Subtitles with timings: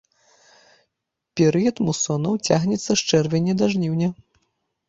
[1.41, 4.09] Перыяд мусонаў цягнецца з чэрвеня да жніўня.